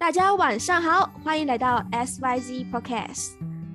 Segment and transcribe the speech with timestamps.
[0.00, 3.30] 大家晚上好，欢迎来到 SYZ Podcast，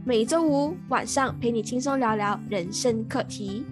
[0.06, 3.66] 每周五晚上陪你轻松聊聊人生课题。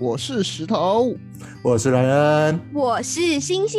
[0.00, 1.14] 我是石头，
[1.62, 3.78] 我是莱恩，我是星星。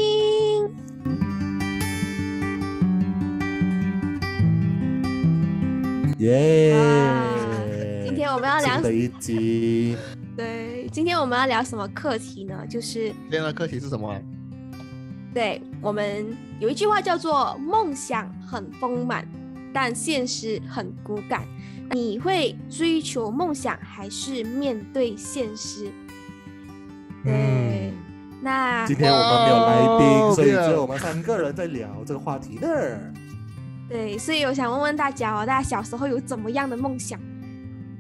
[6.20, 6.76] 耶、
[8.06, 9.98] 今天我们要聊一集，
[10.38, 12.64] 对，今天我们要聊什么课题呢？
[12.70, 14.22] 就是今天的课题是什么啊？
[15.34, 16.26] 对我们
[16.60, 19.28] 有一句话叫做“梦想很丰满，
[19.74, 21.44] 但现实很骨感”。
[21.92, 25.92] 你会追求梦想，还是面对现实？
[27.24, 27.94] 对，嗯，
[28.42, 32.68] 那今天我们没有来宾，哇所以只有我们三个人在聊这个话题呢。
[33.90, 37.20] 对，所以我想问问大家哦，大家小时候有怎么样的梦想？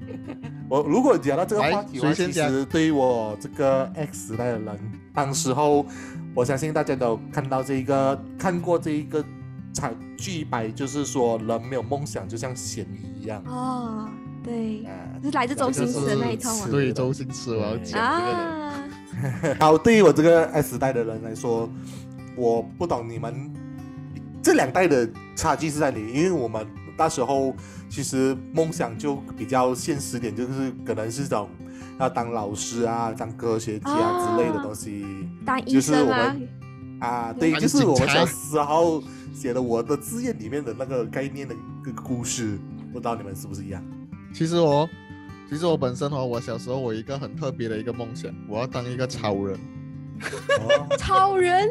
[0.69, 4.79] 我如果讲到这个话题的话，其实对于我这个 X 时代的人，
[5.13, 5.85] 当时候
[6.35, 9.23] 我相信大家都看到这一个看过这一个
[9.73, 13.43] 场剧白，就是说人没有梦想就像咸鱼一样。
[13.45, 14.09] 哦，
[14.43, 14.91] 对，啊，
[15.23, 16.67] 是来自周星驰的那一套吗？
[16.71, 18.37] 对，周星驰我要讲这个人。
[18.37, 18.89] 啊，
[19.61, 21.69] 好，对于我这个 S 代的人来说，
[22.35, 23.51] 我不懂你们
[24.41, 26.65] 这两代的差距是在哪里，因为我们
[26.97, 27.55] 那时候
[27.89, 31.47] 其实梦想就比较现实点，就是可能是这种
[32.03, 35.05] 要当老师啊、当科学家之类的东西。
[35.45, 36.49] 当医就是我生啊们，
[36.99, 39.01] 啊，对，就是我们小时候
[39.33, 42.59] 写的我的志愿里面的那个概念的一个故事，
[42.91, 43.83] 不知道你们是不是一样？
[44.33, 44.87] 其实我，
[45.49, 49.57] 其实我本身哦，我小时候我有一个很特别的一个梦想，我要当一个超人。
[50.59, 51.69] 哦， 超人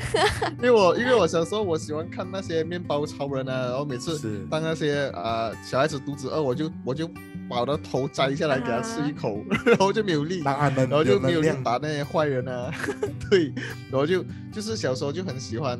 [0.56, 7.06] 因为我因为我小时候我喜欢看那些面包超人啊，然后每次当那些呃小孩子肚子饿，我就我就
[7.50, 10.40] 把我的头摘下来给他吃一口，然后就没有力。
[10.44, 11.56] 让他们然后就没有能量。
[11.56, 12.72] 去打那些坏人啊，
[13.28, 13.52] 对，
[13.90, 15.78] 然后就就是小时候就很喜欢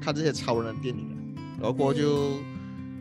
[0.00, 1.14] 看这些超人的电影啊，
[1.58, 2.34] 然后过后就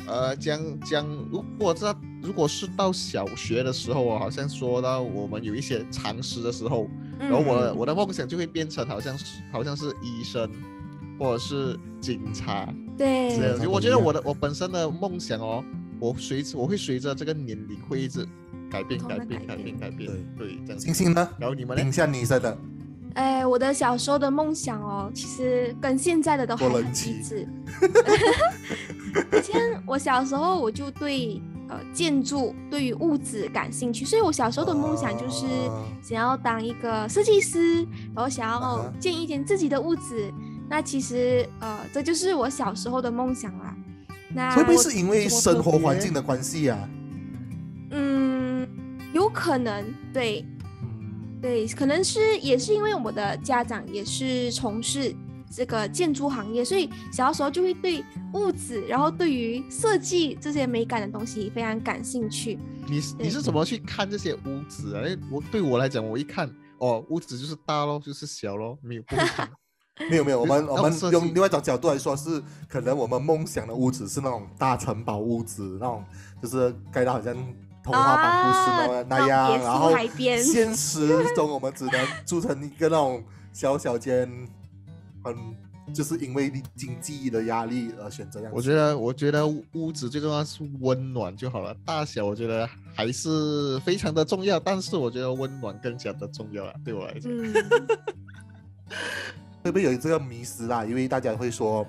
[0.07, 6.89] 呃将将如果这如果是到小学的时候我，好像说到我们有一些常识的时候，
[7.19, 10.49] 然后我的我的梦想就会变成好像是好像是医生
[11.19, 12.67] 或者是警察
[12.97, 13.37] 对。
[13.37, 15.63] 的，就我觉得我的我本身的梦想哦，
[15.99, 18.25] 我随我会随着这个年龄会一直
[18.69, 20.93] 改变改变改改变变改变，对对这样星。
[20.93, 21.29] 星呢？
[21.37, 21.91] 然后你们呢听？
[21.91, 22.57] 下你在的。
[23.15, 27.47] 哎，我的小时候的梦想哦，其实跟现在的都还很一致。
[29.37, 37.83] 以前我小时候我就对呃建筑、对于物质感兴趣，所以我小时候的梦想就是哦想要当一个设计师，
[38.15, 40.31] 然后想要建一间自己的屋子。
[40.69, 43.75] 那其实呃，这就是我小时候的梦想啦。
[44.33, 46.89] 那会不会是因为生活环境的关系啊？
[47.91, 48.67] 嗯，
[49.13, 50.45] 有可能对
[51.41, 55.15] 对，可能是也是因为我的家长也是从事
[55.51, 58.03] 这个建筑行业，所以小时候就会对
[58.33, 62.59] 屋子，然后对于设计这些美感的东西非常感兴趣。
[62.87, 65.01] 你是你是怎么去看这些屋子啊？
[65.01, 66.47] 因为我对我来讲，我一看
[66.77, 69.49] 哦，屋子就是大咯，就是小咯，没有不会看。
[70.09, 76.03] 没有没有，我们我们用另外一种角度来说，是可能我们梦想的屋子是那种大城堡屋子，那种
[76.41, 77.35] 就是盖到好像
[77.83, 79.91] 童话版故事那、啊那样，然后
[80.41, 84.29] 现实中我们只能住成一个那种小小间，
[85.23, 85.35] 很
[85.93, 88.53] 就是因为经济的压力而选择这样。
[88.55, 97.31] 我觉得，我觉得屋屋子最重要是温暖就好了，大小我觉得还是非常的重要，但是我觉得温暖更加的重要啊，对我来讲。
[97.31, 97.53] 嗯，
[99.63, 100.85] 会不会有这个迷失啦？
[100.85, 101.85] 因为大家会说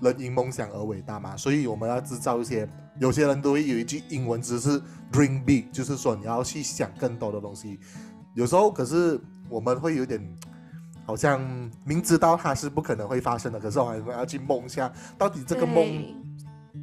[0.00, 2.68] 人因梦想而伟大嘛，所以我们要制造一些，
[3.00, 4.80] 有些人都会有一句英文词是
[5.12, 7.78] dream big，就是说你要去想更多的东西。
[8.34, 10.20] 有时候可是我们会有点
[11.04, 11.40] 好像
[11.84, 16.14] 明知道它是不可能会发生的，可是我们要去梦一下，到底这个梦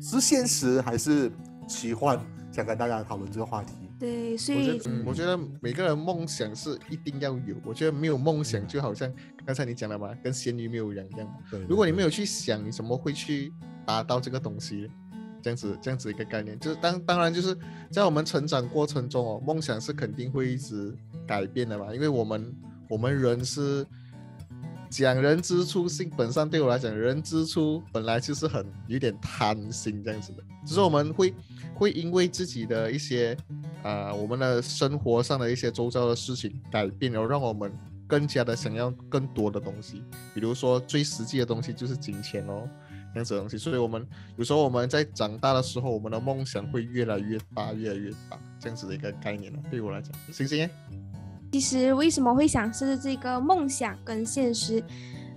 [0.02, 1.32] 是现实还是
[1.68, 2.20] 奇幻？
[2.52, 3.74] 想跟大家讨论这个话题。
[4.00, 7.54] 对，所以我觉得，嗯我觉得每个人梦想是一定要有。
[7.66, 9.12] 我觉得没有梦想就好像
[9.46, 11.42] 刚才你讲了嘛，跟咸鱼没有两样。
[11.52, 13.54] 对，如果你没有去想，你怎么会去
[13.86, 14.90] 达到这个东西？
[15.42, 17.56] 这样子，这样子一个概念，就是当当然就是
[17.92, 20.92] 在我们成长过程中哦，梦想是肯定会一直
[21.28, 22.52] 改变的嘛，因为我们
[22.90, 23.86] 我们人是
[24.90, 31.32] 讲人之初性本善，对我来讲，人之初本来就是很有点贪心这样子的，只是我们会
[31.76, 33.38] 会因为自己的一些
[33.84, 37.72] 啊、我们的生活上的一些周遭的事情改变，然后让我们
[38.08, 40.04] 更加的想要更多的东西，
[40.34, 42.68] 比如说最实际的东西就是金钱哦，
[43.14, 43.58] 这样子的东西。
[43.58, 44.06] 所以我们
[44.38, 49.60] 有时候我们在长大的时候，我们的梦想会越来越大，越来越大，这样子的一个概念呢。
[49.72, 50.70] 对我来讲，星星耶，
[51.52, 54.84] 其实为什么会想是这个梦想跟现实？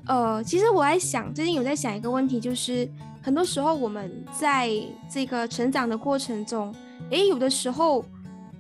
[0.06, 2.88] 呃，其实我在想，最近有在想一个问题，就是
[3.22, 4.70] 很多时候我们在
[5.10, 6.74] 这个成长的过程中，
[7.10, 8.04] 诶，有的时候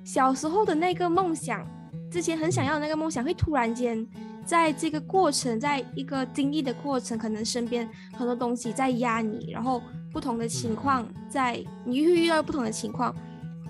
[0.04, 1.66] 小时候的那个梦想，
[2.10, 4.06] 之前很想要的那个梦想，会突然间
[4.44, 9.82] 在这个过程，在一个经历的过程，可能身边很多东西在压你，然后
[10.12, 13.14] 不同的情况在，你会遇到不同的情况，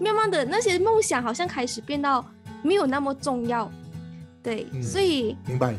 [0.00, 2.25] 慢慢的那些梦想好像开始变到
[2.62, 3.70] 没有那么重要，
[4.43, 5.37] 对，嗯所以。
[5.46, 5.75] 明白？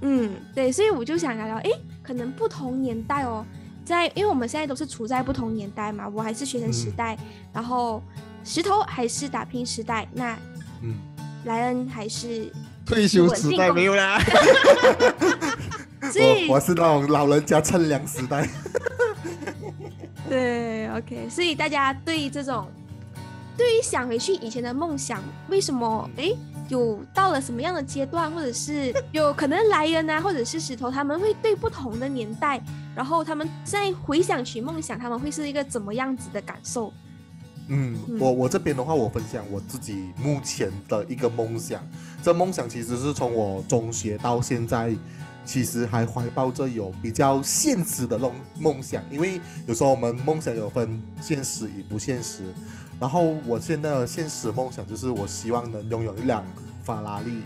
[0.00, 1.70] 嗯，对，所以我就想聊聊，诶，
[2.02, 3.44] 可能不同年代哦，
[3.84, 7.18] 在因为我们现在都是处在不同年代嘛，我还是学生时嗯代，
[7.52, 8.00] 然后
[8.44, 10.38] 石头还是打拼时代，那
[10.82, 10.94] 嗯，
[11.48, 12.52] 莱恩还是，
[12.84, 14.20] 退休时代没有啦。
[16.12, 18.46] 所以我我是那种老人家乘凉时代。
[20.28, 22.68] 对，OK，所以大家对这种，
[23.56, 26.36] 对于想回去以前的梦想，为什么诶
[26.68, 32.60] 有到了什么样的阶段，或者是有可能莱恩啊，或者是石头，他们会对不同的年代，
[32.94, 36.92] 然后他们在回想起梦想，他们会是一个怎么样子的感受？
[37.68, 41.80] 嗯，嗯我我这边的话，我分享我自己目前的一个梦想。
[42.22, 44.94] 这梦想其实是从我中学到现在，
[45.44, 49.02] 其实还怀抱着有比较现实的梦梦想。
[49.10, 52.42] 因为有时候我们梦想有分现实与不现实。
[53.00, 56.44] 然后我现在的现实梦想就是，我希望能拥有一辆
[56.82, 57.42] 法拉利，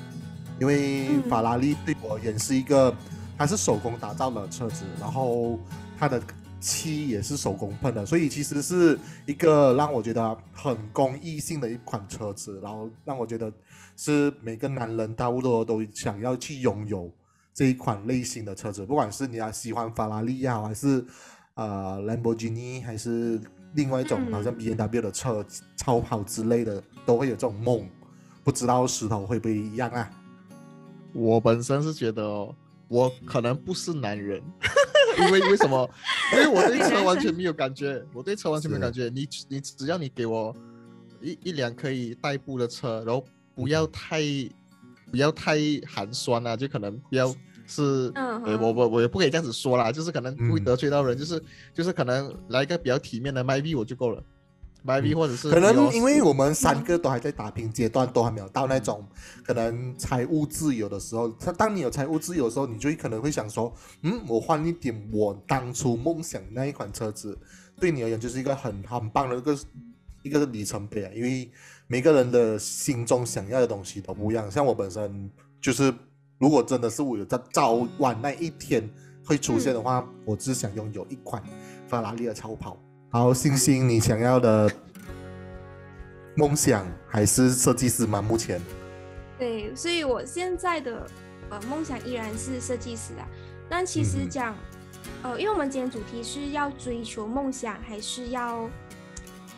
[0.58, 2.94] 因为嗯法拉利对我而言是一个，
[3.36, 5.58] 它是手工打造的车子，然后
[5.98, 6.22] 它的
[6.62, 13.52] 漆也是手工喷的，所以其实是一个让我觉得很公益性的一款车子，然后让我觉得
[13.96, 17.12] 是每个男人差不多都想要去拥有
[17.52, 21.04] 这一款类型的车子，不管是你要喜欢法拉利也好，还是
[21.54, 23.40] 呃兰博基尼，还是
[23.74, 25.44] 另外一种好像 B N W 的车、
[25.76, 27.86] 超跑之类的，都会有这种梦。
[28.44, 30.10] 不知道石头会不会一样啊？
[31.12, 32.48] 我本身是觉得，
[32.88, 34.42] 我可能不是男人，
[35.18, 35.88] 因为为什么？
[36.32, 39.10] 因为我对车完全没有感觉，我对车完全没有感觉。
[39.14, 40.54] 你你只要你给我
[41.20, 43.24] 一一辆可以代步的车，然后
[43.54, 44.20] 不要太
[45.10, 45.56] 不要太
[45.86, 47.28] 寒酸啊，就可能不要
[47.66, 50.64] 是嗯呃，我我我也不可以这样子说啦，就是可能会嗯。
[50.64, 51.42] 得罪到人，就是
[51.74, 54.22] 就是可能来一个比较体面的麦币我就够了，
[54.82, 59.06] 麦 V 嗯或者是可能因为我们三个都还在打拼阶段，都还没有到那种
[59.44, 61.28] 可能财务自由的时候。
[61.32, 67.38] 他当你有财务自由的时候，你就会可能会想说，嗯，我换一点我当初梦想的那一款车子，
[67.80, 69.58] 对你而言就是一个很很棒的一个
[70.24, 71.12] 一个里程碑啊。
[71.14, 71.50] 因为
[71.86, 74.50] 每个人的心中想要的东西都不一样。
[74.50, 75.30] 像我本身
[75.60, 75.94] 就是，
[76.38, 78.88] 如果真的是我有在早晚那一天
[79.24, 81.42] 会出现的话，我只想拥有一款
[81.86, 82.76] 法拉利的超跑。
[83.14, 84.72] 好，星星，你想要的
[86.34, 88.22] 梦想还是设计师吗？
[88.22, 88.58] 目前，
[89.38, 91.06] 对，所以我现在的
[91.50, 93.28] 呃梦想依然是设计师啊。
[93.68, 94.56] 但其实讲，
[95.22, 98.66] 呃，因为我们今天主题是要追求梦想，还是要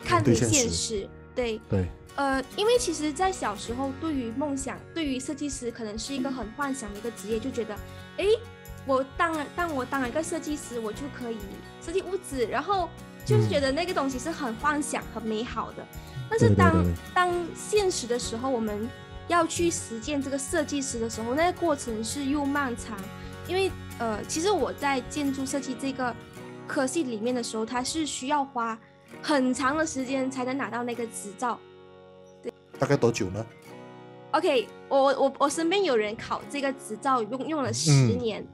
[0.03, 1.07] 看回现实？
[1.33, 1.87] 对，对，
[2.17, 7.73] 呃，因为其实，在小时候，对于梦想，对于设计师，可能是一个很幻想的一个职业，就觉得，
[8.17, 8.37] 诶，
[8.85, 11.37] 我当了，当我当了一个设计师，我就可以
[11.81, 12.89] 设计屋子，然后
[13.25, 15.85] 就是嗯觉得那个东西是很幻想、很美好的。
[16.29, 18.87] 但是当对当现实的时候，我们
[19.27, 22.97] 要去实践这个设计师的时候，那个过程是又漫长，
[23.47, 26.15] 因为呃，其实我在建筑设计这个
[26.67, 28.77] 科系里面的时候，它是需要花
[29.21, 31.59] 很长的时间才能拿到那个执照。
[32.43, 33.45] 对大概多久呢
[34.31, 38.47] ？OK，我我我身边有人考这个执照用用了十嗯年，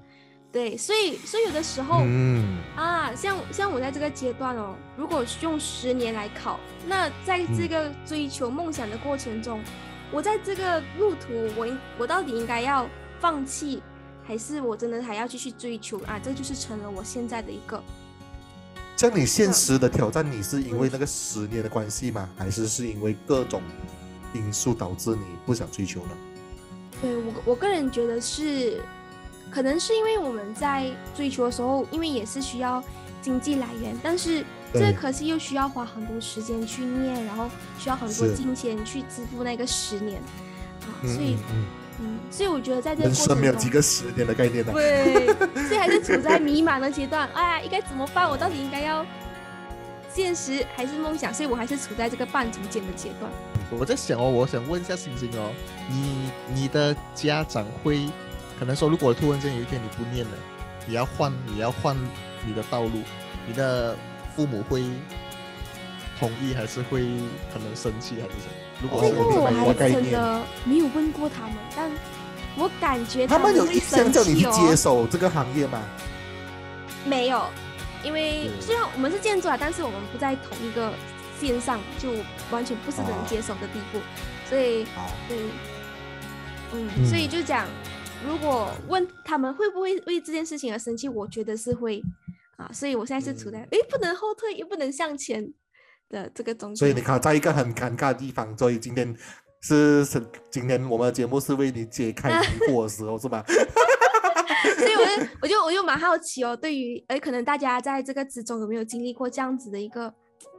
[0.51, 9.63] 对，所以所以有的时候、嗯，啊，像像我在这个阶段哦，如果用十年来考，那在这嗯个追求梦想的过程中，
[10.11, 12.85] 我在这个路途，我应我到底应该要
[13.19, 13.81] 放弃，
[14.25, 16.19] 还是我真的还要继续追求啊？
[16.21, 17.81] 这就是成了我现在的一个
[18.97, 22.29] 像你现实的挑战，你是因为那个十年的关系吗？
[22.37, 23.61] 还是是因为各种
[24.33, 26.09] 因素导致你不想追求呢？
[27.01, 28.79] 对我我个人觉得是，
[29.51, 32.81] 可能是因为我们在追求的时候，因为也是需要
[33.21, 34.43] 经济来源，但是
[34.73, 40.21] 这可是又需要花很多时间去念，然后需要很多金钱去支付那个十年
[41.03, 41.65] 所以嗯
[41.99, 44.71] 嗯，所以我觉得在这过程中生没有几，个十年的概念的。
[44.71, 45.27] 对，
[45.67, 48.27] 所以还是处在迷茫的阶段，哎呀，应该怎么办？
[48.27, 49.05] 我到底应该要
[50.11, 51.31] 现实还是梦想？
[51.33, 53.29] 所以我还是处在这个半中间的阶段。
[53.69, 55.51] 我在想哦，我想问一下星星哦，
[55.89, 58.09] 你你的家长会
[58.61, 60.31] 可能说，如果突然间有一天你不念了，
[60.85, 61.97] 你要换你要换
[62.45, 62.91] 你的道路，
[63.47, 63.97] 你的
[64.35, 64.83] 父母会
[66.19, 67.01] 同意还是会
[67.51, 68.53] 可能生气还是什么？
[68.83, 71.89] 如果这是我还真的没有问过他们，但
[72.55, 75.81] 我感觉他们有会意向叫你接手这个行业吗？
[77.03, 77.43] 没有，
[78.03, 80.93] 因为虽然我们是建筑啊，但是我们不在同一个
[81.39, 82.11] 线上，就
[82.51, 83.25] 完全不是能哦。
[83.27, 83.99] 接受的地步，
[84.47, 84.85] 所以
[85.31, 85.49] 嗯，
[86.73, 87.07] 嗯。
[87.07, 87.65] 所以就讲，
[88.27, 92.01] 如果问他们会不会为这件事情而生气，我觉得是会
[92.57, 95.53] 啊，所以我现在是处在诶不能后退，又不能向前
[96.09, 96.75] 的这个中间。
[96.75, 99.15] 所以你看在一个很尴尬的地方，所以今天
[99.61, 103.43] 是是今天我们的节目是为你解开疑惑的时候，是吧？
[104.77, 110.13] 所以我就我就我就蛮好奇哦，对于诶，可能大家在这个之中有没有经历过这样子的一个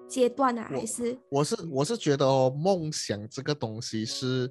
[0.09, 0.67] 阶段啊？
[0.69, 4.51] 还是我是我是觉得哦，梦想这个东西是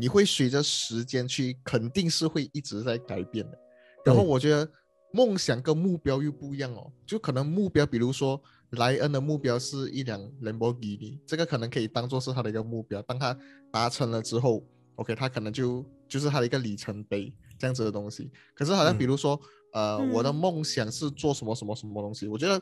[0.00, 3.58] 你会随着时间去，肯定是会一直在改变的。
[4.02, 4.66] 然后我觉得
[5.12, 8.40] 梦想跟目标又不一样哦，就可能目标，比如说
[8.70, 13.02] 莱恩的目标是一辆兰博基尼，这个可能可以当做是他的一个目标。
[13.02, 13.36] 当他
[13.70, 14.64] 达成了之后
[14.94, 18.30] ，OK，他可能就就是他的一个里程碑这样子的东西。
[18.54, 19.38] 可是好像比嗯如说，
[19.74, 22.58] 呃，我的嗯梦想是做什么什么什么东西，我觉得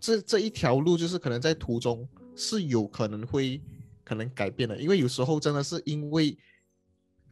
[0.00, 3.60] 这这一条路就是可能在途中是有可能会
[4.02, 6.34] 可能改变的，因为有时候真的是因为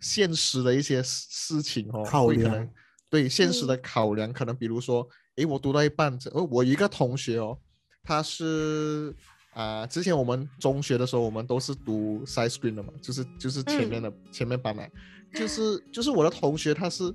[0.00, 2.70] 现实的一些事事情哦，考量可能
[3.08, 7.58] 对现实嗯的考量，可能比如说，诶，我读到一半，这呃，我一个同学哦，
[8.02, 9.14] 他是
[9.50, 14.88] 啊、之前我们中学的时候，我们都是读 side screen 的嘛，就是就是前面的、前面班的，
[15.34, 17.12] 就是就是我的同学，她是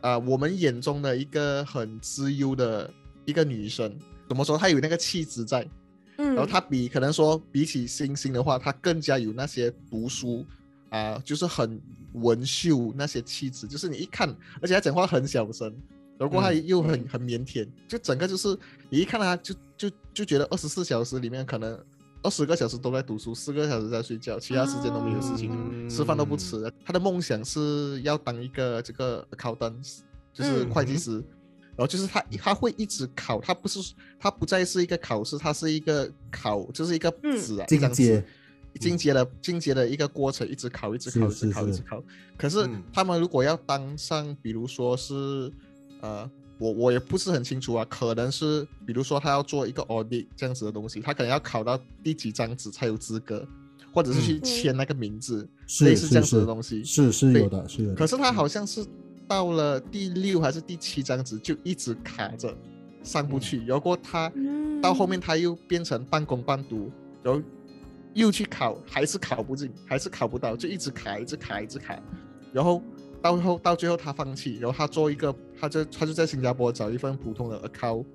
[0.00, 2.90] 啊、我们眼中的一个很资优的
[3.26, 3.94] 一个女生，
[4.26, 4.56] 怎么说？
[4.56, 5.68] 她有那个气质在，
[6.16, 10.46] 嗯，然后她比可能说比起星星的话，她更加有那些读书
[10.96, 11.80] 啊、就是很
[12.12, 14.28] 文秀那些气质，就是你一看，
[14.60, 15.74] 而且他讲话很小声，
[16.18, 18.56] 然后她嗯又很、对很腼腆，就整个就是
[18.88, 21.78] 你一看他就就就觉得二十四小时里面可能
[22.22, 25.50] 二十个小时都在读书，四个小时在睡觉，其他时间都没有事情。
[25.52, 26.72] 嗯吃饭都不吃。
[26.84, 30.00] 他的梦想是要当一个这个 accountant，
[30.32, 31.22] 就是嗯会计师。
[31.76, 38.24] 然后就是他他会一直考，他不是他不再是一个考试，他是一个考，就是一个嗯纸啊，一张纸
[38.76, 42.02] 进阶的进阶的一个过程，一直考，一直考，一直考，一直考。
[42.36, 42.82] 可是嗯。
[42.92, 45.52] 他们如果要当上，比如说是
[46.00, 53.46] 呃，我我也不是很清楚啊，可能是比如说他要做一个 audit 这样子的东西，他可能要考到第几张纸才有资格，
[53.92, 54.44] 或者是去嗯。
[54.44, 56.84] 签那个名字，是类似这样子的东西。
[56.84, 57.94] 是是对有的，是有的。
[57.94, 58.84] 可是他好像是
[59.26, 62.56] 到了第六还是第七张纸就一直卡着
[63.02, 64.66] 上不去，然后他嗯。
[64.82, 66.92] 到后面他又变成半工半读，
[67.22, 67.40] 然后
[68.16, 72.02] 又去考，还是考不进，还是考不到，就一直卡，一直卡，一直卡，
[72.50, 72.82] 然后
[73.20, 78.06] 到后到最后他放弃，然后他做一个，他就他就在新加坡找一份普通的 account，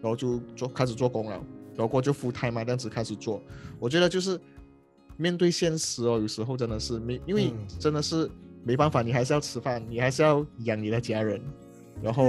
[0.00, 1.32] 然后就做开始做工了，
[1.74, 3.42] 然后过就 full time 嘛这样子开始做，
[3.80, 4.40] 我觉得就是
[5.16, 7.66] 面对现实哦，有时候真的是没，因为嗯。
[7.78, 8.30] 真的是
[8.62, 11.42] 没办法，你还是要吃饭，你还是要养你的家人，
[12.00, 12.24] 然后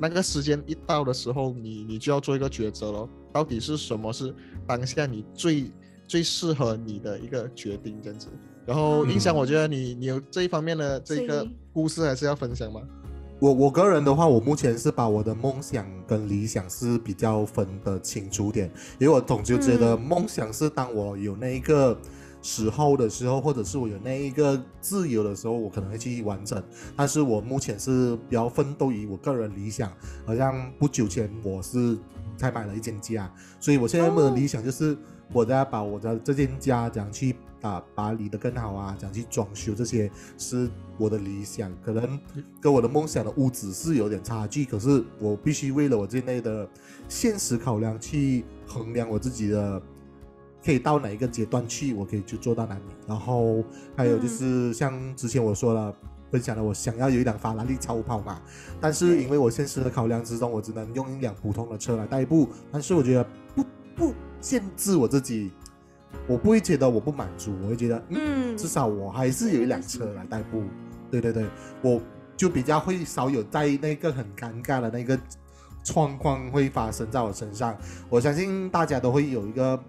[0.00, 4.34] 那个时间一到的时候，你你就要做一个抉择了，到底是什么是
[4.66, 5.70] 当下你最
[6.06, 8.28] 最适合你的一个决定这样子。
[8.66, 12.80] 然后嗯印象，我觉得你你有这一方面的这个故事还是要分享吗？
[13.40, 21.98] 我我个人的话，我目前是把我的梦想跟理想是比较分得清楚点，因为我总就觉得嗯梦想是当我有那一个
[22.40, 26.62] 时候的时候，或者是我有那一个自由的时候，我可能会去完成。
[26.96, 29.92] 但是我目前是比较奋斗于我个人理想，
[30.24, 31.98] 好像不久前我是
[32.38, 33.30] 才买了一间家，
[33.60, 34.96] 所以我现在的哦理想就是
[35.32, 42.18] 我在把我的这间家怎样去啊把理的更好啊，怎样去装修这些是我的理想，可能
[42.60, 46.68] 跟我的梦想的屋子是有点差距，可是我必须为了我这内的
[47.08, 49.80] 现实考量去衡量我自己的
[50.64, 52.82] 可以到哪一个阶段去，我可以去做到哪里。
[53.06, 53.64] 然后
[53.96, 55.94] 还有就是像之前我说了。
[56.30, 58.42] 分享了我想要有一辆法拉利超跑嘛，
[58.80, 62.48] 但是因为我现实的考量之中，我只能用一辆普通的车来代步。
[62.72, 63.64] 但是我觉得不
[63.94, 64.14] 不
[64.44, 65.50] 限制我自己，
[66.28, 70.62] 我不会觉得我不满足，我会觉得嗯，嗯至少我还是有一辆车来代步。
[71.10, 71.46] 对对对，
[71.80, 71.98] 我
[72.36, 75.18] 就比较会少有在那个很尴尬的那个
[75.82, 77.74] 状况会发生在我身上。
[78.10, 79.82] 我相信大家都会有一个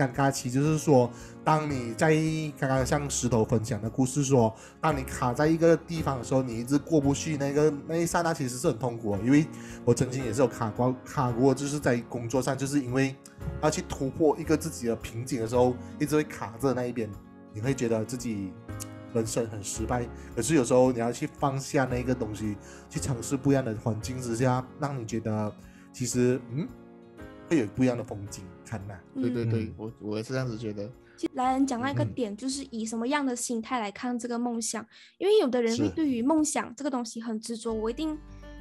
[0.00, 1.10] 尴尬期，就是说，
[1.44, 2.14] 当你在
[2.58, 9.18] 刚刚像石头分享的故事说，当你卡在一个地方的时候，你一直过不去，那个那一刹那其实是很痛苦的。
[9.22, 9.46] 因为
[9.84, 13.14] 我曾经也是有卡过，卡过，就是在工作上，就是因为
[13.60, 17.10] 要去突破一个自己的瓶颈的时候，一直会卡在那一边，
[17.52, 18.54] 你会觉得自己
[19.12, 20.08] 人生很失败。
[20.34, 22.56] 可是有时候你要去放下那个东西，
[22.88, 25.52] 去尝试不一样的环境之下，让你觉得
[25.92, 26.66] 其实嗯，
[27.48, 30.88] 会有不一样的风景看呐、嗯对对对，我我也是这样子觉得。
[31.16, 32.12] 其实来人讲到一个嗯。
[32.14, 34.86] 点，就是以什么样的心态来看这个梦想，
[35.18, 38.16] 因为有的人会对于梦想这个东西很执着，我一定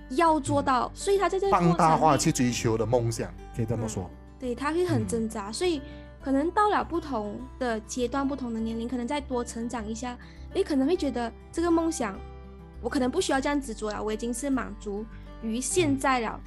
[0.10, 4.10] 要做到，所以他在这个放大化去追求的梦想，可以这么说。
[4.40, 5.08] 对他会很嗯。
[5.08, 5.80] 挣扎，所以
[6.22, 10.18] 可能到了不同的阶段、不同的年龄，可能再多成长一下，
[10.54, 12.20] 你，可能会觉得这个梦想，
[12.82, 15.06] 我可能不需要这样执着了，我已经是满足
[15.42, 16.42] 于现在了。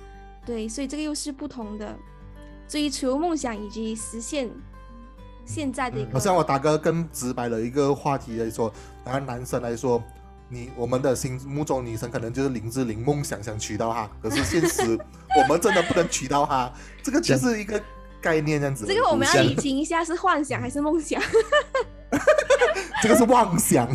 [0.45, 1.97] 对，所以这个又是不同的
[2.69, 4.51] 追求梦想以及实现
[5.45, 6.13] 现在的一个。
[6.13, 8.73] 好像我打个更直白的一个话题来说，
[9.05, 10.03] 然后男生来说，
[10.49, 14.99] 你我们的心目中女生可能就是林志玲，梦想想娶到她， 可是现实
[15.37, 17.81] 我们真的不能娶到她，这个就是一个
[18.21, 18.87] 概念这样子。
[18.87, 21.21] 这个我们要像理清一下，是幻想还是梦想？
[23.03, 23.89] 这个是妄想，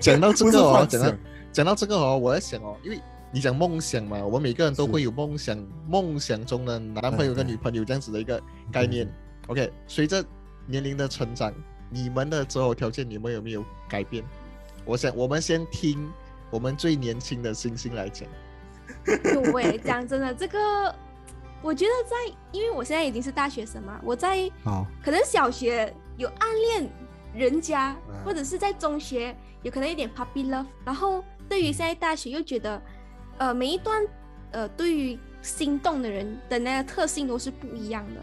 [0.00, 1.12] 讲到这个哦，讲到。
[1.52, 3.00] 讲到这个哦，我在想哦，因为
[3.36, 9.06] 你讲梦想嘛，我们每个人都会有梦想，梦想中的男朋友跟女朋友这样子的一个概念。
[9.48, 10.24] OK，随着
[10.66, 11.52] 年龄的成长，
[11.90, 14.24] 你们的择偶条件你们有没有改变？
[14.86, 16.10] 我想我们先听
[16.50, 18.26] 我们最年轻的星星来讲。
[19.34, 20.58] 有诶，讲真的，这个
[21.60, 26.90] 我觉得在，因为我现在已经是大学生嘛，我在好，可能小学有暗恋
[27.34, 32.80] 人家，嗯或者是在中学有可能有点 puppy love，然后对于现在大学又觉得，
[33.38, 34.02] 呃，每一段
[34.52, 38.20] 呃对于心动的人的那个特性都是不一样的。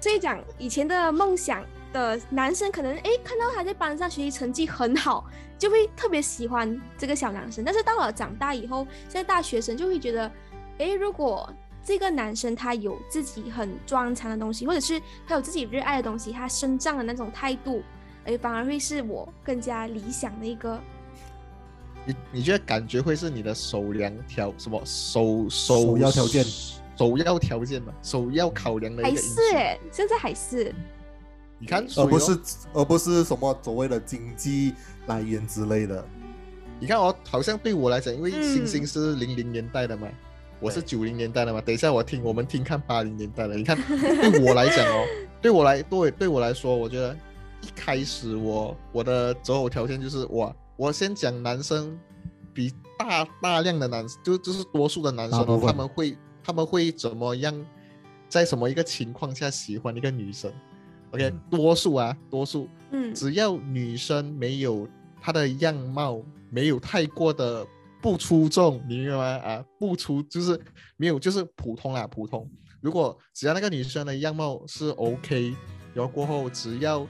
[0.00, 5.24] 所以讲以前的梦想的男生，可能诶看到他在班上学习成绩很好，
[5.58, 7.64] 就会特别喜欢这个小男生。
[7.64, 10.30] 但是到了长大以后，现在大学生就会觉得，
[10.78, 11.48] 诶，如果
[11.82, 17.82] 这个男生他有自己很专长的东西，或者是他有自己热爱的东西，他生长的那种态度，
[18.24, 20.80] 诶，反而会是我更加理想的一个。
[22.06, 26.44] 你你觉得感觉会是你的首良条什么首首首要条件
[26.96, 27.92] 首要条件嘛？
[28.02, 29.42] 首要考量的一还个因素。
[29.42, 30.74] 是诶，现在还是
[31.58, 32.38] 你看，而不是
[32.72, 34.74] 而不是什么所谓的经济
[35.06, 36.02] 来源之类的。
[36.78, 40.06] 你看哦，好像对我来讲，因为嗯星星是零零年代的嘛，
[40.60, 41.60] 我是对九零年代的嘛。
[41.60, 43.56] 等一下我听我们听看八零年代的。
[43.56, 45.04] 你看，对我来讲哦，
[45.42, 47.14] 对我来对对我来说，我觉得
[47.62, 51.98] 一开始我我的择偶条件就是哇，我先讲男生
[52.52, 57.66] 比大大量的男就就是多数的男生他们会他们会怎么样，
[58.28, 60.52] 在什么一个情况下喜欢一个女生
[61.12, 64.88] ？OK，、嗯多数啊，多数嗯只要女生没有
[65.20, 67.66] 她的样貌没有太过的
[68.00, 69.24] 不出众，你明白吗？
[69.24, 70.60] 啊，不出就是
[70.96, 72.48] 没有，就是普通啦，普通。
[72.80, 75.54] 如果只要那个女生的样貌是 OK，
[75.92, 77.04] 然后过后只要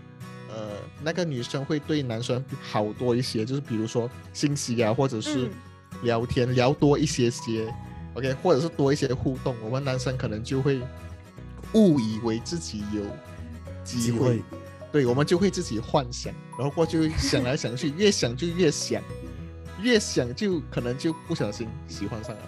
[0.48, 0.70] 呃
[1.02, 5.50] 那个女生会对男生好多一些，就是比如说信息啊，或者是嗯。
[6.02, 7.72] 聊天、聊多一些些
[8.12, 10.78] ，OK，或者是多一些互动，我们男生可能就会
[11.72, 13.00] 误以为自己有
[13.82, 14.18] 机机会。
[14.18, 14.42] 会，
[14.92, 19.02] 对，我们就会自己幻想，然后过去想来想去，越想就越想，
[19.80, 22.42] 越想就可能就不小心喜欢上了。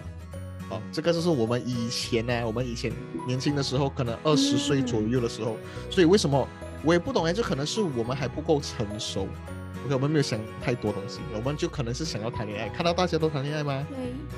[0.69, 2.93] 哦，这个就是我们以前呢、我们以前
[3.27, 5.57] 年轻的时候，可能二十岁左右的时候，
[5.89, 6.47] 所以为什么
[6.85, 9.29] 我也不懂哎，就可能是我们还不够成熟
[9.85, 13.87] ，OK，我们没有想太多东西，我们就可能是想要谈恋爱，看到大家都谈恋爱吗？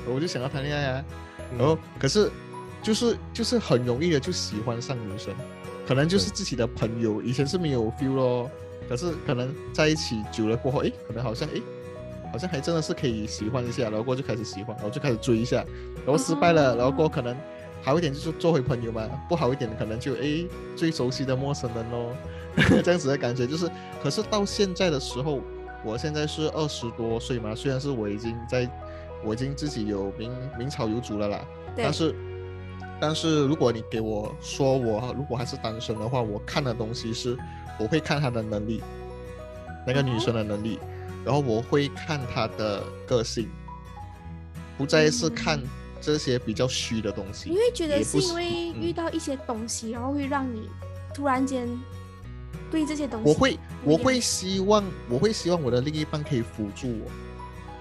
[0.05, 1.05] 对，我就想要谈恋爱啊，
[1.51, 1.57] 嗯。
[1.57, 2.29] 然后可是
[2.81, 5.33] 就是就是很容易的就喜欢上女生，
[5.87, 8.49] 可能就是自己的朋友以前是没有 feel 咯，
[8.89, 11.61] 可是可能在一起久了过后，哎，可能好像诶，
[12.31, 15.57] 好像还真的是可以喜欢一下，然后过就开始喜欢，然后就开始追一下，
[16.05, 16.75] 然后失败了，哦。
[16.77, 17.35] 然后过可能
[17.81, 22.15] 好一点就是做回朋友嘛，不好一点可能就诶最熟悉的陌生人咯，
[22.83, 23.69] 这样子的感觉就是，
[24.03, 25.41] 可是到现在的时候，
[25.83, 28.69] 我现在是二十多岁嘛，虽然是我已经在，
[29.23, 32.15] 我已经自己有名名草有主了啦，但是，
[32.99, 37.35] 但是如果你给我说我如果还是单身的话，我看的东西是，
[37.79, 38.81] 我会看她的能力，
[39.87, 40.77] 那个女生的能力，
[41.25, 43.49] 然后我会看她的个性，
[44.77, 45.33] 不再是嗯。
[45.33, 45.59] 看
[46.01, 47.49] 这些比较虚的东西。
[47.49, 50.67] 你会觉得是因为嗯遇到一些东西，然后会让你
[51.13, 51.67] 突然间
[52.69, 57.11] 对这些东西，我会，我会希望，我会希望我的另一半可以辅助我。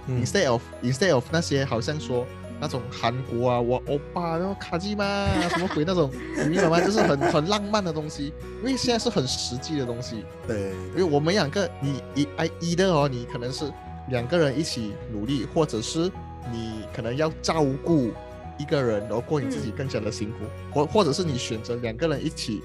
[0.07, 2.27] 嗯 instead of instead of 那些好像说
[2.59, 6.11] 那种韩国啊，我欧巴然后卡基玛啊 什么鬼那种，
[6.43, 6.81] 你明白吗？
[6.81, 10.25] 就是很 很浪漫的东西，因为现在是很实际的东西。
[10.47, 13.71] 对，因为我们两个，你一哎一的哦，你可能是
[14.09, 16.11] 两个人一起努力，或者是
[16.53, 18.11] 你可能要照顾
[18.59, 20.37] 一个人，然后过你自己嗯更加的辛苦，
[20.73, 22.63] 或或者是你选择两个人一起。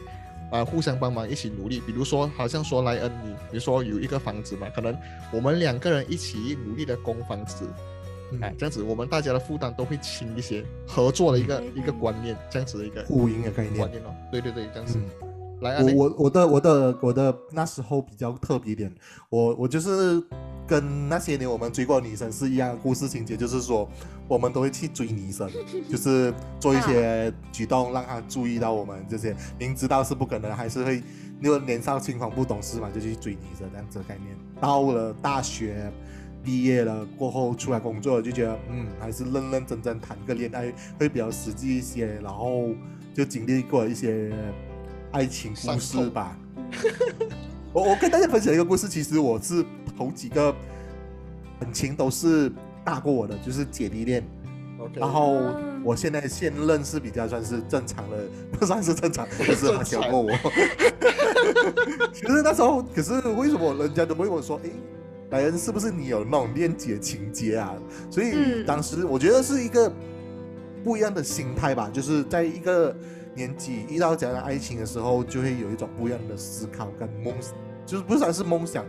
[0.51, 1.81] 啊、互相帮忙，一起努力。
[1.81, 4.95] 比如说，好像说莱恩，你比如说有一个房子嘛，可能
[5.31, 7.67] 我们两个人一起努力的供房子，
[8.31, 13.89] 嗯哎，这样子我们大家的负担都会轻一些，合作的一个、对一个观念，这样子的一个互赢的概念观。
[13.89, 14.15] 念哦。
[14.31, 14.99] 对对对，这样子。
[14.99, 15.27] 嗯，
[15.61, 18.93] 来，我我我的我的我的那时候比较特别一点，
[19.29, 20.21] 我我就是
[20.67, 23.89] 跟那些年我们追过的女生是一样的故事情节，就是说
[24.27, 25.49] 我们都会去追女生，
[25.89, 31.01] 就是做一些举动让她注意到我们这些，明知道是不可能，还是会
[31.41, 34.35] 因为年少轻狂不懂事嘛，就去追女生这样子的概念。
[34.59, 35.91] 到了大学
[36.43, 42.69] 毕业了过后出来工作，就觉得嗯，还是认认真真谈个恋爱会比较实际一些，然后
[43.13, 44.31] 就经历过一些
[45.15, 46.37] 爱情故事吧。
[47.71, 49.63] 我我跟大家分享一个故事，其实我是
[49.97, 50.53] 头几个
[51.57, 52.51] 感情都是
[52.83, 54.21] 大过我的，就是姐弟恋。
[54.93, 58.17] 然后嗯我现在现任是比较算是正常的，
[58.59, 60.31] 不算是正常，可是他小过我。
[62.11, 64.69] 其实那时候，可是为什么人家都会问我说，哎，
[65.29, 67.73] 莱恩是不是你有那种恋姐情节啊？
[68.11, 69.89] 所以嗯当时我觉得是一个
[70.83, 72.93] 不一样的心态吧，就是在一个
[73.35, 77.33] 年纪遇到这样的爱情的时候，就会有一种不一样的思考跟梦，
[77.85, 78.85] 就是不算是梦想。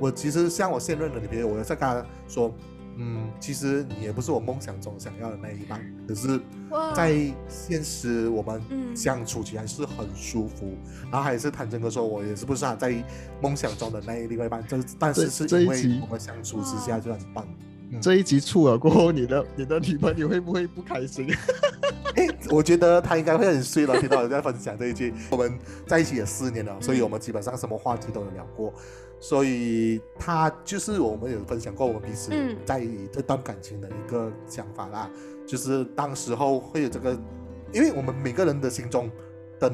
[0.00, 2.52] 我其实像我现任的女朋友，我在跟她说，
[2.96, 6.40] 嗯，其实你也不是我梦想中想要的那一半，可是，
[6.94, 7.14] 在
[7.48, 8.94] 现实我们嗯。
[8.96, 10.72] 相处起来是很舒服，
[11.10, 12.94] 然后还是坦诚的说，我也是不是他在
[13.42, 17.44] 梦想中的那一另外一半，这但是是因为我们相处之下就很棒。
[18.00, 21.28] 这一集出了过后，你的 你的女朋友会不会不开心？
[22.16, 25.12] 哎，我觉得她应该会很碎了，听到人在分享这一句。
[25.30, 28.72] 我们在一起也四年了，所以我们基本上什么话题都有聊过，
[29.18, 32.56] 所以他就是我们有分享过我们彼此嗯。
[32.64, 35.10] 在这段感情的一个想法啦，
[35.44, 37.18] 就是当时候会有这个，
[37.72, 39.10] 因为我们每个人的心中
[39.58, 39.72] 的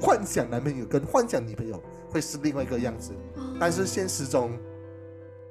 [0.00, 3.12] 幻想男朋友跟幻想女朋友会是另外一个样子，
[3.58, 4.52] 但是现实中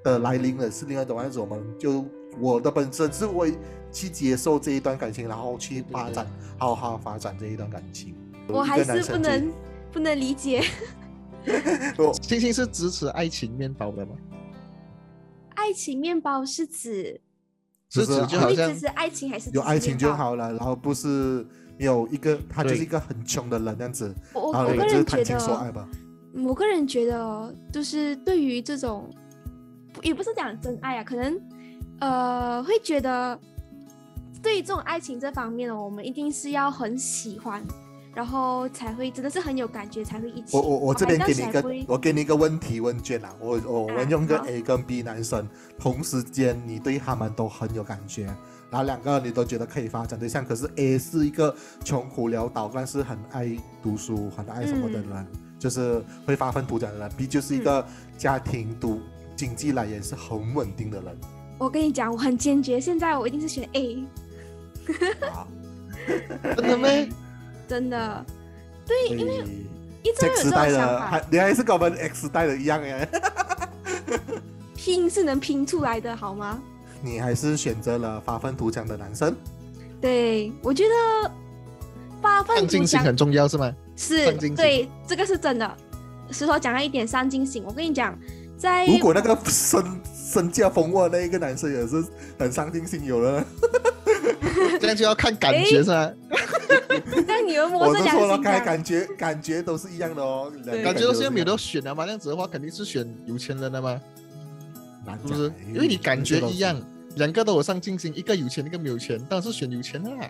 [0.03, 2.05] 的来临了是另外一种样子，我们就
[2.39, 3.57] 我的本身是会
[3.91, 6.25] 去接受这一段感情，然后去发展，
[6.57, 8.15] 好好发展这一段感情。
[8.47, 9.51] 我还是不能
[9.91, 10.63] 不能理解
[11.97, 14.15] 我星星是支持爱情面包的吗？
[15.55, 17.21] 爱情面包是指
[17.89, 20.11] 是指就好像只是爱情还是有爱情就？
[20.13, 21.45] 好了，然后不是
[21.77, 25.87] 没有一个他就是一个很穷的人这样子，我我然后我个人觉你们就是谈情说爱得，
[26.43, 29.20] 我个人觉得哦，就是对于这种，不
[30.01, 31.39] 也不是讲真爱啊，可能
[31.99, 33.39] 呃会觉得，
[34.41, 37.63] 对于这种爱情这方面哦，我们一定是要很喜欢，
[38.15, 40.57] 然后才会真的是很有感觉才会一起。
[40.57, 45.47] 我我我这边给你一个我给你一个问题问卷啊，我我我们用个 A 跟 B 男生，
[45.79, 48.25] 同时间你对他们都很有感觉，
[48.69, 53.49] 然后两个你都觉得可以发展对象，可是 A 是一个穷苦潦倒，但是很爱
[53.81, 55.27] 读书、很爱什么的人，
[55.59, 57.09] 就是会发愤图强的人。
[57.11, 57.85] ；B 就是一个
[58.17, 58.99] 家庭独
[59.41, 61.17] 经济来源是很稳定的人
[61.57, 64.05] 我跟你讲，我很坚决，现在我一定是选 A，
[65.33, 65.47] 啊。
[66.55, 66.87] 真的吗？
[67.67, 68.23] 真的。
[68.85, 69.45] 对，因为为
[70.03, 73.09] 一直都有这代的，种想法还，你还是跟我们 X 代的一样哎，
[74.75, 76.61] 拼是能拼出来的，好吗？
[77.01, 79.35] 你还是选择了发愤图强的男生。
[79.99, 81.31] 对，我觉得
[82.21, 83.73] 发愤图强很重要是吗？
[83.95, 85.77] 是对，这个是真的。
[86.29, 88.17] 石头讲了一点上进心，我跟你讲，
[88.61, 92.03] 在如果那个 身身价丰厚的那一个男生也是
[92.37, 93.43] 很上进心，有了，
[94.79, 96.11] 这样就要看感觉是吗？
[97.27, 100.51] 让你们摸着良我就说了，心讲，该感觉感觉都是一样的哦，
[100.83, 103.99] 感觉都是要没有都得选了嘛，这样子的话肯定是选有钱人的嘛，
[105.05, 105.53] 难讲是不是？
[105.73, 106.79] 因为你感觉一样，，
[107.15, 110.29] 两个都有上进心，一个有钱，一个没有钱，当然是选有钱的啦。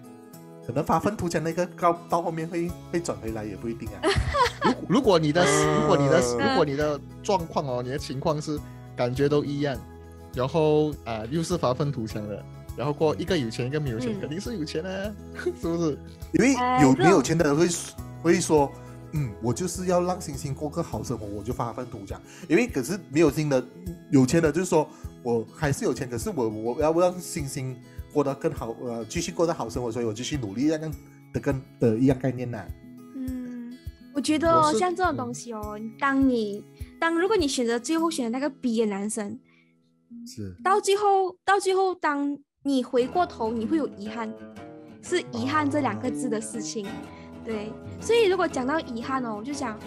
[0.65, 4.01] 可能发愤图强那个到到后面会会转回来也不一定啊。
[4.63, 5.43] 如如果你的
[5.81, 8.59] 如果你的嗯如果你的状况哦，你的情况是
[8.95, 9.75] 感觉都一样，
[10.35, 12.43] 然后啊、又是发愤图强的，
[12.77, 15.11] 然后过一个有钱一个没有钱，嗯肯定是有钱啊，
[15.59, 15.97] 是不是？
[16.33, 17.67] 因为有没有钱的人会
[18.21, 18.71] 会说，
[19.13, 22.21] 嗯，我就是要让星星过个好生活，我就发愤图强。
[22.47, 23.63] 因为可是没有钱的
[24.11, 24.87] 有钱的，就是说
[25.23, 27.75] 我还是有钱，可是我我要让星星
[28.13, 30.93] 过得更好，呃，继续过得好生活，所以我继续努力，这样
[31.33, 32.65] 的跟的一样概念呐、
[33.15, 33.77] 嗯，
[34.13, 36.63] 我觉得哦，像这种嗯东西哦，当你
[36.99, 39.39] 当如果你选择最后选的那个 B 的男生，
[40.25, 44.31] 是，到最后到最后，当你回过头，你会有遗憾，
[45.01, 46.85] 是遗憾这两个字的事情。
[47.43, 49.79] 对，所以如果讲到遗憾哦，我就想，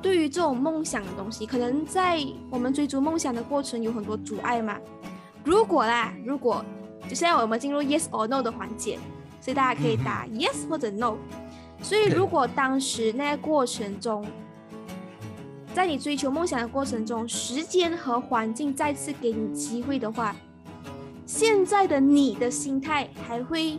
[0.00, 4.78] 对于这种梦想的东西，可能在我们追逐梦想的过程有很多阻碍嘛。
[5.44, 6.64] 如果啦，如果
[7.08, 8.98] 就现在我们进入 yes or no 的环节，
[9.40, 11.16] 所以大家可以打 yes 或者 no。
[11.82, 14.24] 所以如果当时那个过程中，
[15.74, 20.34] 在你追求梦想的过程中，时间和环境再次给你机会的话，
[21.26, 23.78] 现在的你的心态还会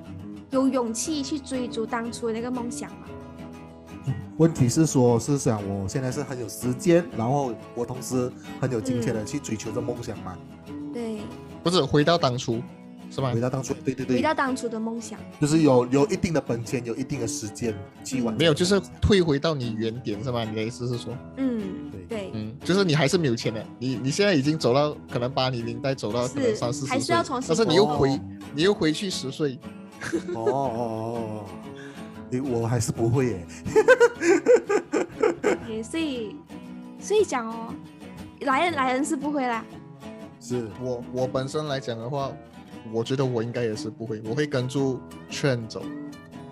[0.51, 2.97] 有勇气去追逐当初的那个梦想吗？
[4.37, 10.37] 问题是说，是想我现在是很有时间，然后我同时很有金钱的去追求这梦想吗。
[10.93, 11.21] 对，
[11.63, 12.61] 不是回到当初，
[13.09, 13.39] 是吧回？
[13.39, 15.19] 到当初，对对对，回到当初的梦想。
[15.39, 18.37] 就是有有一定的本钱，有一定的时间去完成。
[18.37, 20.43] 没有，就是退回到你原点，是吗？
[20.43, 28.19] 你的意思是说，嗯，对对，嗯，就是你还是没有钱的，你你现在已经走到可能八零年代走到可能是三四十岁，还是要重新但是你又活回，
[28.53, 29.57] 你又回去十岁，
[30.33, 30.85] 哦哦哦
[31.17, 31.45] 哦，
[32.31, 33.47] 诶，我还是不会耶。
[35.69, 36.35] 也所以
[36.99, 37.73] 所以讲哦，
[38.41, 39.63] 来人来人是不会啦。
[40.39, 42.31] 是，我我本身来讲的话，
[42.91, 45.83] 我觉得我应该也是不会，我会跟住 trend 走，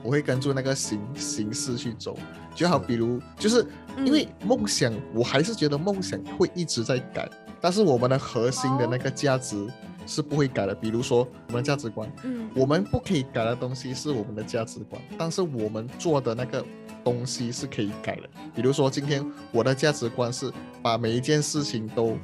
[0.02, 2.18] 我会跟住那个形形式去走。
[2.56, 3.66] 就好比如，就是
[4.06, 9.68] 因为嗯梦想，我还是觉得梦想会一直在改，但是我们的核心的那个价值
[10.06, 10.76] 是不会改的。
[10.76, 16.64] 比如说我们的价值观，嗯我们不可以改的东西是我们的价值观，但是我们做的那个
[17.04, 18.30] 东西是可以改的。
[18.54, 22.16] 比如说，今天我的价值观是把每一件事情都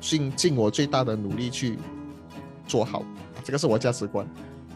[0.00, 1.78] 尽尽我最大的努力去
[2.66, 3.04] 做好，
[3.46, 4.26] 这个是我价值观。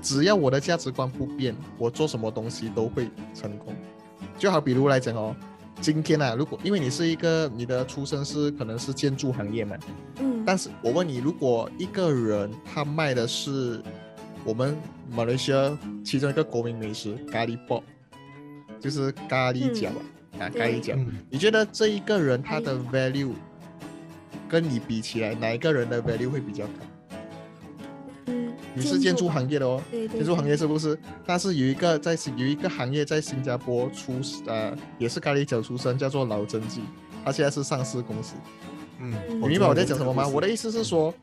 [0.00, 3.74] 只要我的价值观不变，我做什么东西都会成功。
[4.38, 5.35] 就好比如来讲哦，
[5.80, 9.76] 今天啊，如果因为你是一个你的出身是可能是建筑行业嘛，
[10.20, 13.83] 嗯，但是我问你，如果一个人他卖的是
[14.44, 14.76] 我们
[15.11, 17.83] 马来西亚其中一个国民美食咖喱包，
[18.78, 23.33] 就是咖喱饺啊，啊咖喱饺，嗯，你觉得这一个人他的 value
[24.48, 26.72] 跟你比起来，哪一个人的 value 会比较高？
[28.74, 30.98] 嗯，你是建筑行业的哦，对对建筑行业是不是？
[31.26, 34.14] 但是有一个在新有一个行业在新加坡出
[34.46, 36.80] 呃也是咖喱角出身，叫做老真记，
[37.24, 38.35] 他现在是上市公司。
[39.00, 40.26] 嗯，嗯你明白我在讲什么吗？
[40.28, 41.14] 我的意意思是说，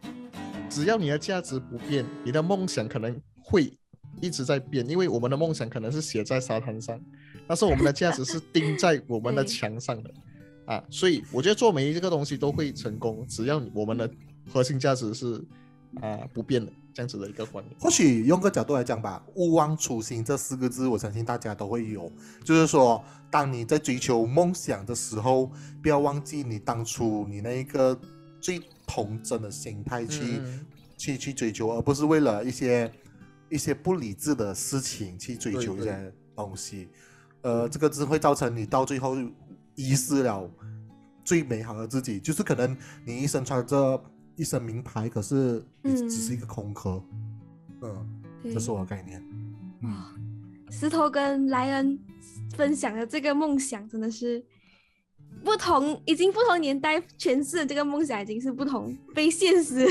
[0.70, 3.72] 只要你的价值不变，你的梦想可能会
[4.20, 7.00] 一直在变，因为我们的梦想可能是写在沙滩上，
[7.48, 10.12] 但是我们的价值是钉在我们的 墙上的
[10.66, 14.10] 啊，所以我觉得做每一个东西都会成功，只要我们的
[14.52, 15.42] 核心价值是
[16.02, 17.80] 啊不变的，这样子的一个观念。
[17.80, 22.12] 或许用个角度来讲吧，“勿忘初心”这四个字，我相信大家都会有。
[22.44, 25.52] 就是说，当你在追求梦想的时候，
[25.84, 27.96] 不要忘记你当初你那一个
[28.42, 30.66] 最童真的心态去、嗯
[30.98, 32.92] 去去追求，而不是为了一些
[33.52, 36.90] 一些不理智的事情去追求一些东西。
[37.44, 39.16] 呃，这个只会造成你到最后
[39.76, 40.50] 遗失了
[41.24, 44.04] 最美好的自己，就是可能你一生穿着
[44.38, 47.04] 一身名牌，可是只是一个空壳。
[47.82, 48.08] 嗯，
[48.42, 49.22] 对这是我的概念。
[49.84, 50.02] 嗯，
[50.72, 52.00] 石头跟莱恩
[52.56, 54.44] 分享的这个梦想真的是
[55.44, 59.86] 不同，已经不同年代诠释的这个梦想已经是不同，被现实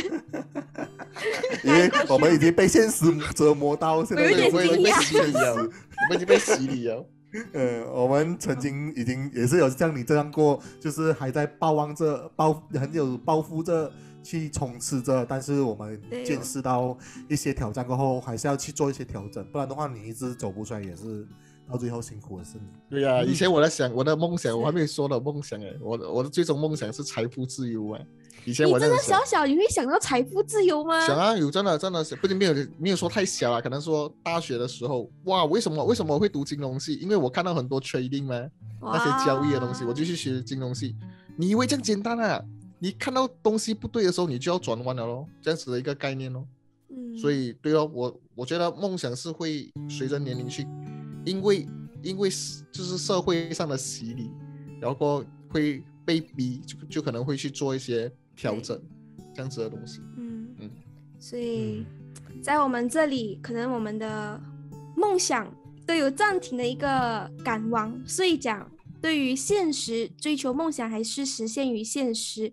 [1.63, 7.09] 因为我们已经被现实折磨到现在我有点我已经被惊讶洗礼了，我们已经被洗礼了。
[7.53, 13.93] 呃，我们曾经已经也是有像你这样过，就是还在抱望着、抱很有抱负着
[14.27, 21.27] 去冲刺着，但是我们见识到一些挑战过后，还是要去做一些调整，不然的话，你一直走不出来，也是
[21.71, 22.65] 到最后辛苦的是你。
[22.91, 28.01] 对呀、嗯以前我在想我的梦想，我还没有说到梦想哎，我的我的最终梦想是财富自由啊。
[28.45, 31.05] 以前我真的小小，你会想到财富自由吗？
[31.07, 36.95] 想啊，有真的真的是不仅没有没有说太小了，可能说大学的时候，哇，为什么为什么我会读金融系？
[36.95, 38.49] 因为我看到很多 trading 嘛，
[38.81, 40.95] 那些交易的东西，我就去学金融系。
[41.37, 42.43] 你以为这样简单啊？
[42.79, 46.47] 你看到东西不对的时候，你就要转弯了咯，这样子的一个概念咯。
[46.89, 50.67] 嗯，所以对哦，我我觉得梦想是会随着年龄去，
[51.25, 51.67] 因为
[52.03, 54.31] 因为是就是社会上的洗礼，
[54.81, 58.81] 然后会被逼，就就可能会去做一些调整，
[59.35, 60.01] 这样子的东西。
[60.17, 60.49] 嗯。
[60.59, 60.71] 嗯。
[61.19, 61.85] 所以
[62.43, 64.41] 在我们这里，可能我们的
[64.95, 65.53] 梦想
[65.87, 72.53] 都有暂停的一个感望，所以讲对于现实追求梦想还是实现于现实，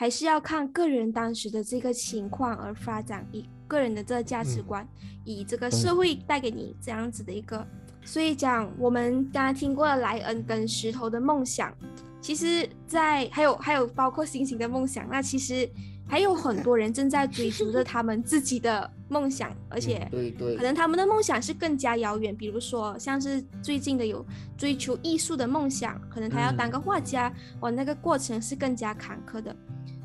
[0.00, 4.88] 还是要看个人当时的这个情况而发展，以个人的这个价值嗯观，
[5.24, 7.66] 以这个社会带给你这样子的一个。
[8.04, 11.76] 所以讲，我们刚刚听过了莱恩跟石头的梦想，
[12.20, 15.68] 其实在，还有还有包括星星的梦想，那其实
[16.08, 20.56] 还有很多人正在追逐着他们自己的梦想，而且对对。
[20.56, 24.24] 可能他们的梦想是更加遥远，比如说像是最近的有
[24.56, 29.54] 追求艺术的梦想，可能他要当个画家，哇，那个过程是更加坎坷的，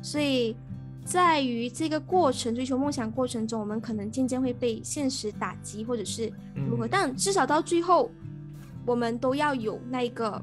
[0.02, 0.54] 所以
[1.04, 6.30] 在于这个过程追求梦想过程中，我们可能渐渐会被现实打击，或者是
[6.68, 6.88] 如何，嗯。
[6.90, 8.10] 但至少到最后，
[8.84, 10.42] 我们都要有那个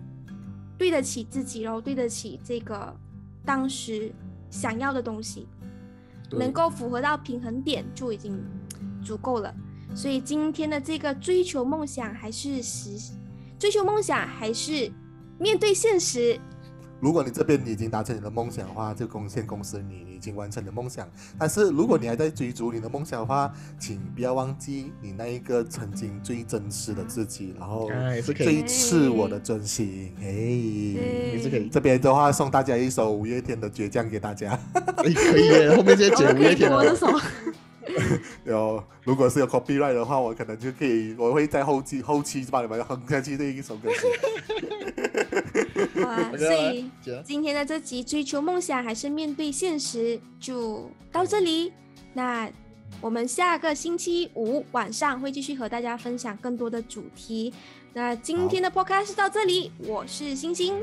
[0.78, 2.96] 对得起自己，然后对得起这个
[3.46, 4.12] 当时
[4.52, 5.48] 想要的东西。
[6.34, 8.42] 能够符合到平衡点就已经
[9.04, 9.54] 足够了。
[9.94, 13.12] 所以今天的这个追求梦想还是实，
[13.60, 14.90] 追求梦想还是
[15.38, 16.40] 面对现实。
[17.02, 21.10] 如果你这边已经达成你的梦想的话，就贡献公司你，你已经完成你的梦想。
[21.38, 27.90] 但是如果你还在追逐你的梦想的话，请不要忘记你那一个曾经最真实的自己，然后
[28.24, 30.14] 最，赤我的真心。
[30.22, 34.52] 哎，也是可以，这边的话送大家一首五月天的《倔强》给大家。
[34.76, 37.08] 哎，可以，后面这些节我们可以五月天了播这首。
[38.46, 43.98] 有，如果是有 copyright 的话，我可能就可以，我会在后期后期把你们哼下去的一首歌曲。
[46.38, 46.90] 所以
[47.24, 51.72] 今天的这集追求梦想还是面对现实，就到这里。
[52.14, 52.50] 那
[53.00, 57.54] 我们下个星期五晚上会继续和大家分享更多的主题。
[57.94, 60.76] 那今天的 podcast 到这里，我是星星，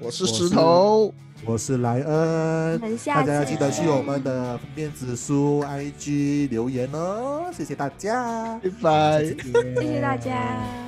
[0.00, 1.12] 我是石头，
[1.44, 2.98] 我是莱恩。
[3.06, 9.24] 大家要记得去我们的电子书 IG 留言哦，谢谢大家，拜拜。
[9.24, 10.85] 谢谢大家。